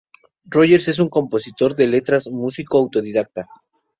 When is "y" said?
2.25-2.31